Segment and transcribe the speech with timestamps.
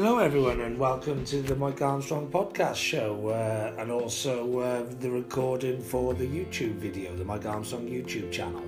[0.00, 5.10] Hello, everyone, and welcome to the Mike Armstrong podcast show, uh, and also uh, the
[5.10, 8.62] recording for the YouTube video, the Mike Armstrong YouTube channel.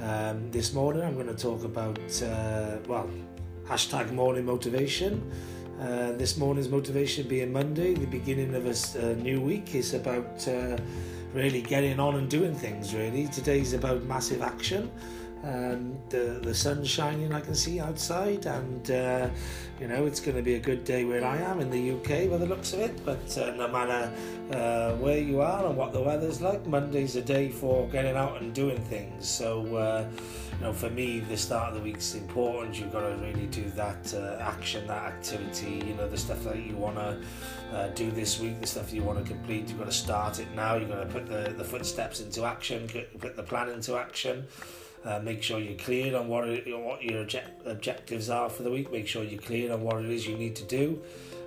[0.00, 3.10] Um, this morning, I'm going to talk about, uh, well,
[3.66, 5.28] hashtag morning motivation.
[5.80, 10.46] Uh, this morning's motivation being Monday, the beginning of a, a new week, is about
[10.46, 10.76] uh,
[11.32, 12.94] really getting on and doing things.
[12.94, 14.88] Really, today's about massive action.
[15.44, 19.28] Um, the the sun's shining, I can see outside, and uh,
[19.78, 22.30] you know it's going to be a good day where I am in the UK
[22.30, 23.04] by the looks of it.
[23.04, 24.10] But uh, no matter
[24.52, 28.40] uh, where you are and what the weather's like, Monday's a day for getting out
[28.40, 29.28] and doing things.
[29.28, 30.08] So uh,
[30.52, 32.80] you know, for me, the start of the week's important.
[32.80, 35.84] You've got to really do that uh, action, that activity.
[35.86, 37.20] You know, the stuff that you want to
[37.74, 39.68] uh, do this week, the stuff you want to complete.
[39.68, 40.76] You've got to start it now.
[40.76, 42.88] You've got to put the the footsteps into action,
[43.18, 44.46] put the plan into action.
[45.04, 48.70] Uh, make sure you're clear on what it, what your object, objectives are for the
[48.70, 48.90] week.
[48.90, 51.02] Make sure you're clear on what it is you need to do.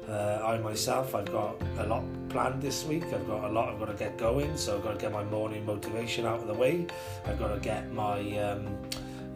[0.08, 3.04] Uh, I myself, I've got a lot planned this week.
[3.06, 5.24] I've got a lot I've got to get going, so I've got to get my
[5.24, 6.86] morning motivation out of the way.
[7.26, 8.78] I've got to get my um,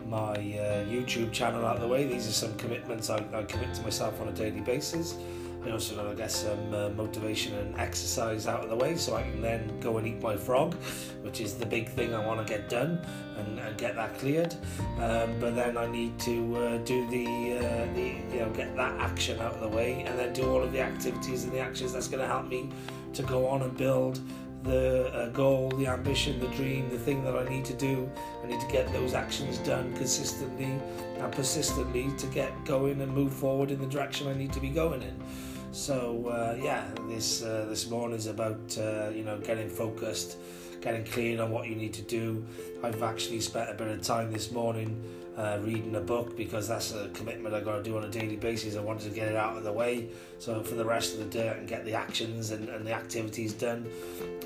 [0.08, 2.06] my uh, YouTube channel out of the way.
[2.06, 5.16] These are some commitments I, I commit to myself on a daily basis.
[5.64, 9.16] I also got to get some uh, motivation and exercise out of the way so
[9.16, 10.74] I can then go and eat my frog,
[11.22, 13.06] which is the big thing I want to get done
[13.38, 14.56] and, and get that cleared.
[15.00, 19.00] Um, but then I need to uh, do the, uh, the, you know, get that
[19.00, 21.94] action out of the way and then do all of the activities and the actions
[21.94, 22.70] that's going to help me
[23.14, 24.20] to go on and build
[24.64, 28.10] the uh, goal, the ambition, the dream, the thing that I need to do.
[28.44, 30.80] I need to get those actions done consistently
[31.18, 34.70] and persistently to get going and move forward in the direction I need to be
[34.70, 35.24] going in.
[35.72, 40.38] So uh, yeah, this uh, this is about uh, you know getting focused,
[40.82, 42.46] getting clear on what you need to do.
[42.84, 45.02] I've actually spent a bit of time this morning
[45.38, 48.36] uh, reading a book because that's a commitment I got to do on a daily
[48.36, 48.76] basis.
[48.76, 51.26] I wanted to get it out of the way, so for the rest of the
[51.26, 53.90] day I can get the actions and, and the activities done.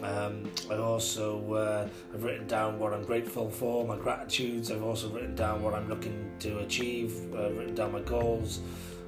[0.04, 4.70] Um, I also uh, I've written down what I'm grateful for, my gratitudes.
[4.70, 7.16] I've also written down what I'm looking to achieve.
[7.36, 8.60] I've written down my goals.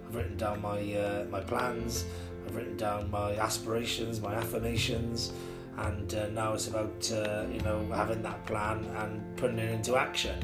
[0.08, 2.06] I've written down my uh, my plans.
[2.46, 5.34] I've written down my aspirations, my affirmations,
[5.78, 9.98] and uh, now it's about uh, you know having that plan and putting it into
[9.98, 10.38] action.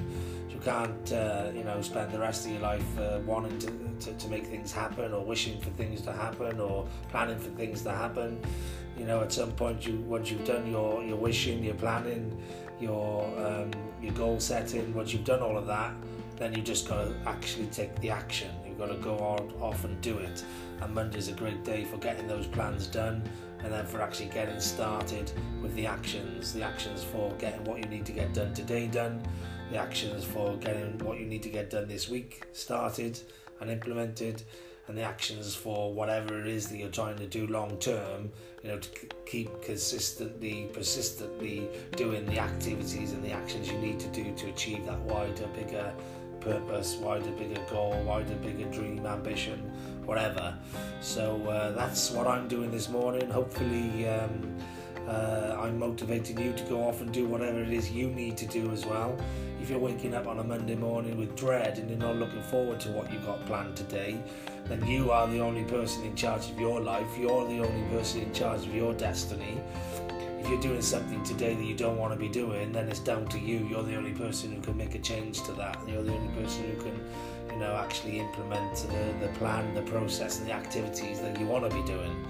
[0.50, 3.72] You can't uh, you know spend the rest of your life uh, wanting to,
[4.06, 7.84] to, to make things happen or wishing for things to happen or planning for things
[7.84, 8.42] to happen.
[8.98, 12.38] You know, at some point, you once you've done your your wishing, your planning,
[12.82, 13.72] your um,
[14.02, 15.94] your goal setting, once you've done all of that,
[16.36, 19.86] then you just got to actually take the action You've got to go on off
[19.86, 20.44] and do it.
[20.82, 23.22] And Monday's a great day for getting those plans done
[23.60, 26.54] and then for actually getting started with the actions.
[26.54, 29.22] The actions for getting what you need to get done today done,
[29.70, 33.20] the actions for getting what you need to get done this week started
[33.62, 34.42] and implemented,
[34.88, 38.32] and the actions for whatever it is that you're trying to do long term,
[38.64, 38.90] you know, to
[39.28, 44.84] keep consistently, persistently doing the activities and the actions you need to do to achieve
[44.88, 45.94] that wider, bigger
[46.44, 49.60] purpose, wider, bigger goal, wider, bigger dream, ambition,
[50.06, 50.56] whatever.
[51.02, 53.30] So uh, that's what I'm doing this morning.
[53.30, 54.58] Hopefully, um,
[55.08, 58.46] uh, I'm motivating you to go off and do whatever it is you need to
[58.46, 59.18] do as well.
[59.62, 62.80] If you're waking up on a Monday morning with dread and you're not looking forward
[62.82, 64.18] to what you've got planned today,
[64.66, 67.08] then you are the only person in charge of your life.
[67.18, 69.62] You're the only person in charge of your destiny
[70.44, 73.26] if you're doing something today that you don't want to be doing, then it's down
[73.28, 73.66] to you.
[73.70, 75.80] You're the only person who can make a change to that.
[75.88, 77.00] You're the only person who can,
[77.50, 81.70] you know, actually implement the, the plan, the process, and the activities that you want
[81.70, 82.26] to be doing.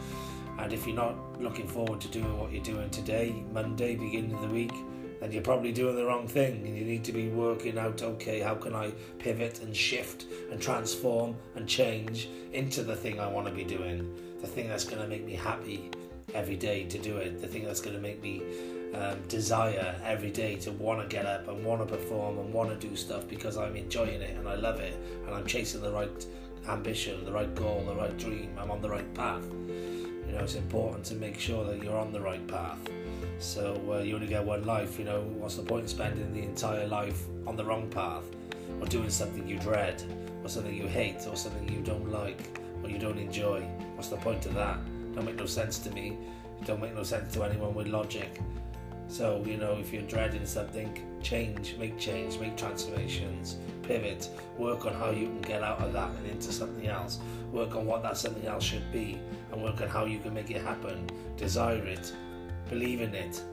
[0.60, 4.42] And if you're not looking forward to doing what you're doing today, Monday, beginning of
[4.42, 4.74] the week,
[5.20, 6.68] then you're probably doing the wrong thing.
[6.68, 10.62] And you need to be working out, okay, how can I pivot and shift and
[10.62, 15.02] transform and change into the thing I want to be doing, the thing that's going
[15.02, 15.90] to make me happy
[16.34, 18.42] every day to do it, the thing that's going to make me
[18.94, 22.70] um, desire every day to want to get up and want to perform and want
[22.70, 25.92] to do stuff because I'm enjoying it and I love it and I'm chasing the
[25.92, 26.26] right
[26.68, 28.56] ambition, the right goal, the right dream.
[28.60, 29.44] I'm on the right path.
[29.52, 32.80] You know, it's important to make sure that you're on the right path.
[33.40, 34.98] So uh, you only get one life.
[34.98, 38.24] You know, what's the point in spending the entire life on the wrong path
[38.80, 40.02] or doing something you dread
[40.44, 43.62] or something you hate or something you don't like or you don't enjoy?
[43.96, 44.78] What's the point of that?
[45.16, 46.18] Don't make no sense to me.
[46.62, 48.40] It don't make no sense to anyone with logic.
[49.08, 54.94] So, you know, if you're dreading something, change, make change, make transformations, pivot, work on
[54.94, 57.20] how you can get out of that and into something else.
[57.52, 59.20] Work on what that something else should be
[59.52, 61.08] and work on how you can make it happen.
[61.38, 62.12] Desire it,
[62.70, 63.44] believe in it,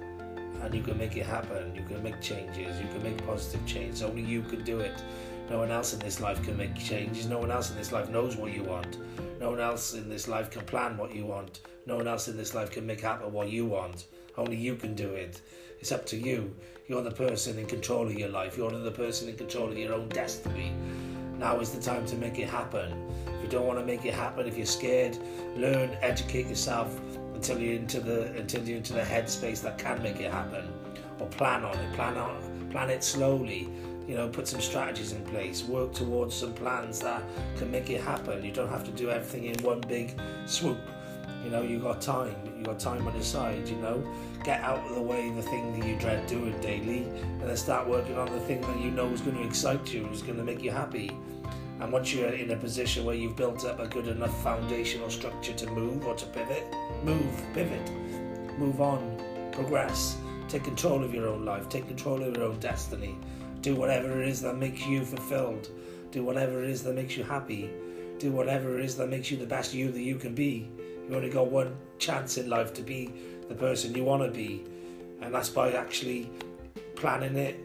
[0.63, 1.75] and you can make it happen.
[1.75, 4.03] You can make changes, you can make positive change.
[4.03, 5.03] Only you can do it.
[5.51, 7.27] No one else in this life can make changes.
[7.27, 8.99] No one else in this life knows what you want.
[9.41, 11.63] No one else in this life can plan what you want.
[11.87, 14.07] No one else in this life can make happen what you want.
[14.39, 15.43] Only you can do it.
[15.81, 16.55] It's up to you.
[16.87, 18.57] You're the person in control of your life.
[18.57, 20.73] You're the person in control of your own destiny.
[21.37, 23.11] Now is the time to make it happen.
[23.27, 25.19] If you don't want to make it happen, if you're scared,
[25.57, 26.97] learn, educate yourself
[27.35, 30.69] until you're into the until you're into the headspace that can make it happen.
[31.19, 31.93] Or plan on it.
[31.95, 33.69] Plan on plan it slowly
[34.07, 37.23] you know, put some strategies in place, work towards some plans that
[37.57, 38.45] can make it happen.
[38.45, 40.79] You don't have to do everything in one big swoop.
[41.45, 42.35] You know, you got time.
[42.59, 43.69] You got time on your side.
[43.69, 44.07] You know,
[44.45, 47.89] get out of the way the thing that you dread doing daily, and then start
[47.89, 50.45] working on the thing that you know is going to excite you, is going to
[50.45, 51.17] make you happy.
[51.81, 55.55] And once you're in a position where you've built up a good enough foundational structure
[55.55, 56.65] to move or to pivot,
[57.03, 57.91] move, pivot,
[58.59, 59.17] move on,
[59.51, 63.17] progress, take control of your own life, take control of your own destiny.
[63.61, 65.69] Do whatever it is that makes you fulfilled.
[66.11, 67.71] Do whatever it is that makes you happy.
[68.19, 70.71] Do whatever it is that makes you the best you that you can be.
[71.09, 73.13] You only got one chance in life to be
[73.49, 74.65] the person you want to be,
[75.21, 76.31] and that's by actually
[76.95, 77.59] planning it,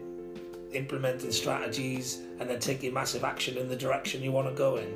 [0.72, 4.94] implementing strategies, and then taking massive action in the direction you want to go in.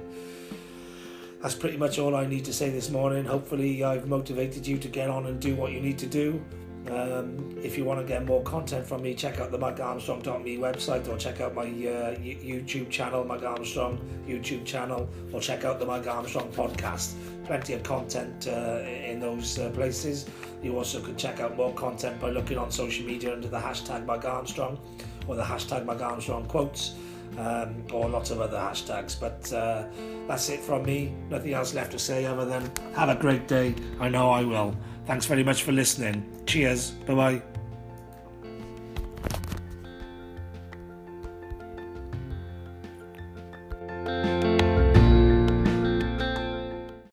[1.41, 3.25] That's pretty much all I need to say this morning.
[3.25, 6.45] Hopefully, I've motivated you to get on and do what you need to do.
[6.89, 11.07] Um, if you want to get more content from me, check out the MikeArmstrong.me website
[11.09, 15.87] or check out my uh, YouTube channel, Mike Armstrong YouTube channel, or check out the
[15.87, 17.15] Mike Armstrong podcast.
[17.45, 20.27] Plenty of content uh, in those uh, places.
[20.63, 24.07] You also can check out more content by looking on social media under the hashtag
[24.07, 24.79] Mike Armstrong
[25.29, 26.95] or the hashtag Mike Armstrong quotes.
[27.39, 29.19] Um, or lots of other hashtags.
[29.19, 29.85] But uh,
[30.27, 31.15] that's it from me.
[31.31, 33.73] Nothing else left to say other than have a great day.
[34.01, 34.77] I know I will.
[35.11, 36.23] Thanks very much for listening.
[36.47, 36.93] Cheers.
[37.05, 37.60] Bye bye.